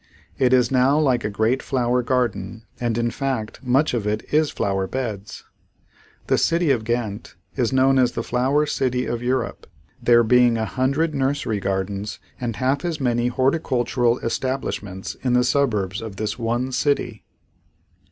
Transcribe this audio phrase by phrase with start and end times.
[0.39, 4.49] It is now like a great flower garden and in fact much of it is
[4.49, 5.43] flower beds.
[6.25, 9.67] The city of Ghent is known as the flower city of Europe,
[10.01, 16.01] there being a hundred nursery gardens and half as many horticultural establishments in the suburbs
[16.01, 17.23] of this one city.